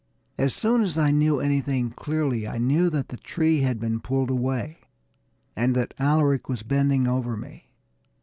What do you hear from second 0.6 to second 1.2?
as I